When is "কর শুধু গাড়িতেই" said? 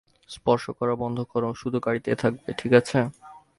1.31-2.17